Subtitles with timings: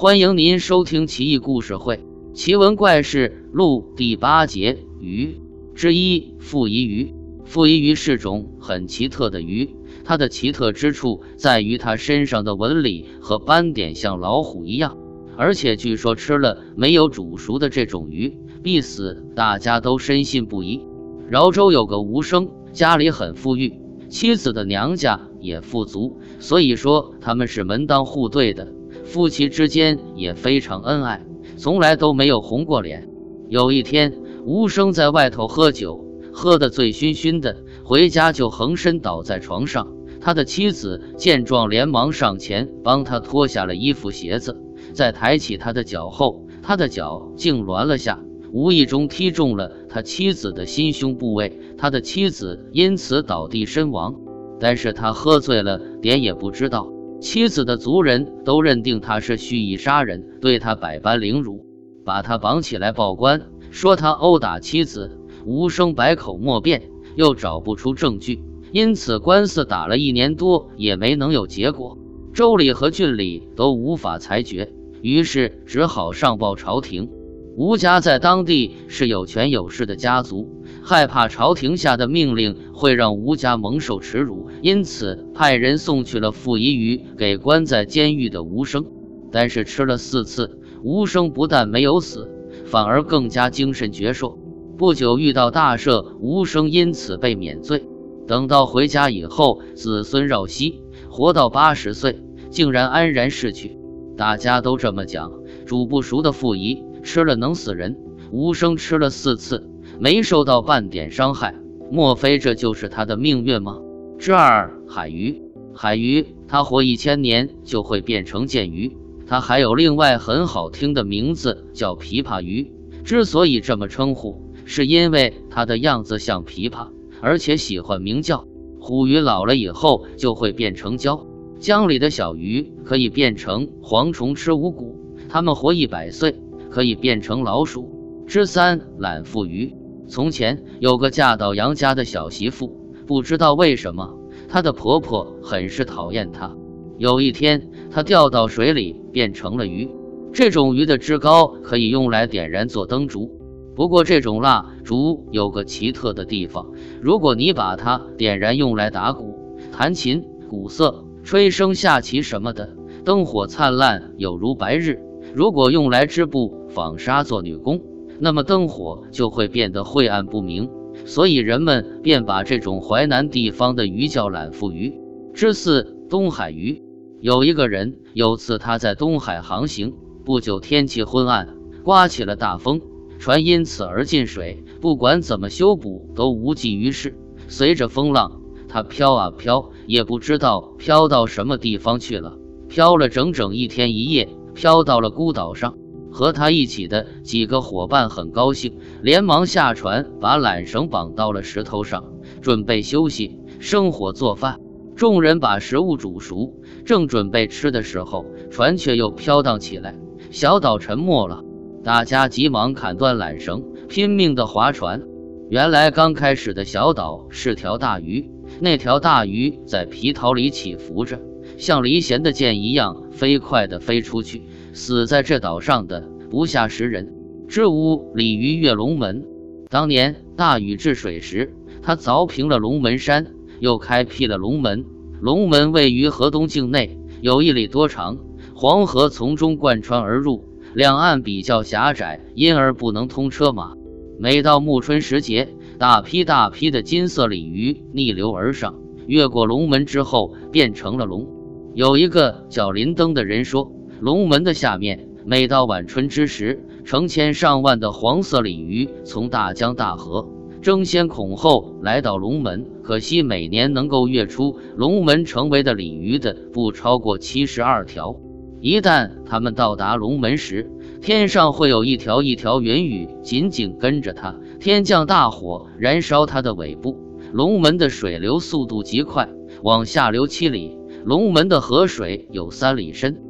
[0.00, 1.96] 欢迎您收听《奇异故事会·
[2.32, 5.38] 奇闻怪事录》第八节鱼
[5.74, 6.32] 之一。
[6.38, 7.12] 负疑鱼，
[7.44, 9.68] 负疑鱼是种很奇特的鱼，
[10.02, 14.96] 它的奇特之处在于它身上的纹理和斑点像老虎一样，
[15.36, 20.80] 而且据说吃了没有煮熟的这种鱼必死，大家都深信不疑。
[21.28, 23.74] 饶州有个吴生，家里很富裕，
[24.08, 28.72] 妻子的娘家也富足，所以说他们是门当户对的，
[29.04, 31.24] 夫妻之间也非常恩爱，
[31.56, 33.08] 从来都没有红过脸。
[33.48, 34.14] 有一天，
[34.44, 39.92] 吴生在外头喝酒，喝得醉醺醺的，回家就横身倒在床上。
[40.20, 44.56] 他的妻子见状，连忙上前帮他脱下了衣服鞋子，
[44.92, 48.20] 在抬起他的脚后，他的脚竟软了下。
[48.52, 54.14] 无意中踢中了他妻子的心胸部位，他的妻子因此倒地身亡。
[54.58, 56.92] 但是他喝醉了，点也不知道。
[57.20, 61.66] 妻子的族人都认定他是蓄意杀人，对他百般凌辱，
[62.02, 65.18] 把他绑起来报官，说他殴打妻子。
[65.46, 66.82] 无声百口莫辩，
[67.16, 71.96] 又找不出证据，因此官司打了一年多也没能有结果。
[72.32, 77.10] 州里和郡里都无法裁决，于是只好上报朝廷。
[77.56, 80.48] 吴家在当地是有权有势的家族，
[80.82, 88.86] 害怕朝廷下的命令会让吴家蒙受耻辱，因此派人送去了傅仪鱼给关在监狱的吴生。
[89.32, 92.30] 但是吃了四次，吴生不但没有死，
[92.66, 94.36] 反而更加精神矍铄。
[94.78, 97.84] 不久遇到大赦，吴生因此被免罪。
[98.26, 103.76] 等到回家以后，子孙绕膝，活到八十岁，竟然安然逝去。
[104.16, 105.32] 大家都这么讲，
[105.66, 106.82] 煮不熟的傅仪。
[107.02, 107.96] 吃了能死人，
[108.30, 111.54] 无声吃了四次，没受到半点伤害，
[111.90, 113.78] 莫非这就是他的命运吗？
[114.18, 115.42] 之二，海鱼，
[115.74, 118.96] 海鱼，它活一千年就会变成剑鱼。
[119.26, 122.72] 它还有另外很好听的名字，叫琵琶鱼。
[123.04, 126.88] 之所以这么称呼，是因为它的样子像琵琶，
[127.20, 128.44] 而且喜欢鸣叫。
[128.78, 131.26] 虎鱼老了以后就会变成蛟，
[131.58, 136.34] 江里的小鱼可以变成蝗虫吃五谷，它们活一百岁。
[136.70, 138.24] 可以变成老鼠。
[138.26, 139.74] 之三懒妇鱼。
[140.08, 146.56] 从前有个嫁到杨家的小媳妇，不知道为什么她的婆婆很是讨厌她。
[146.98, 149.88] 有一天，她掉到水里变成了鱼。
[150.32, 153.30] 这种鱼的脂膏可以用来点燃做灯烛。
[153.76, 165.00] 不过这种蜡烛有个奇特的地方，如果你把它点燃用来打鼓、弹琴、鼓瑟、吹笙、下棋什么的，灯火灿烂，有如白日。
[165.32, 167.80] 如果用来织布、纺纱做女工，
[168.18, 170.68] 那么灯火就会变得晦暗不明，
[171.04, 174.92] 所以人们便把这种淮南地方的鱼叫懒妇鱼。
[175.32, 176.82] 之四，东海鱼。
[177.20, 181.54] 有一个人，有次他在东海航行，不久天气昏暗，
[181.84, 182.80] 刮起了大风，
[183.18, 184.64] 船因此而进水。
[184.80, 187.14] 不管怎么修补，都无济于事。
[187.46, 194.28] 随着风浪，他飘啊飘，也不知道飘到什么地方去了，飘了整整一天一夜。
[194.54, 195.76] 飘到了孤岛上，
[196.10, 202.04] 和他一起的几个伙伴很高兴，连忙下船，把缆绳绑到了石头上，
[202.40, 204.58] 准备休息、生火做饭。
[204.96, 209.98] 众人把食物煮熟，正准备吃的时候，船却又飘荡起来，
[210.30, 211.42] 小岛沉没了。
[211.82, 215.02] 大家急忙砍断缆绳，拼命地划船。
[215.48, 218.30] 原来刚开始的小岛是条大鱼，
[218.60, 221.18] 那条大鱼在皮桃里起伏着。
[221.60, 227.12] 像离弦的箭一样飞快地飞出去，死在这岛上的不下十人。
[227.48, 229.26] 之五，鲤鱼跃龙门。
[229.68, 233.26] 当年大禹治水时，他凿平了龙门山，
[233.58, 234.86] 又开辟了龙门。
[235.20, 238.16] 龙门位于河东境内，有一里多长，
[238.54, 243.74] 黄河从中贯穿而入，两岸比较狭窄，因而不能通车马。
[244.18, 251.28] 每到暮春时节，大批大批的金色鲤鱼逆流而上，越过龙门之后，变成了龙。
[251.72, 253.70] 有一个叫林登的人说，
[254.00, 260.28] 龙门的下面，每到晚春之时，成千上万的黄色鲤鱼从大江大河
[260.60, 262.66] 争先恐后来到龙门。
[262.82, 268.16] 可惜每年能够跃出龙门成为的鲤鱼的不超过七十二条。
[268.60, 270.68] 一旦它们到达龙门时，
[271.00, 276.98] 天上会有一条一条云雨紧紧跟着它，天降大火燃烧它的尾部。
[277.32, 279.28] 龙门的水流速度极快，
[279.62, 280.79] 往下流七里。
[281.04, 283.29] 龙门的河水有三里深。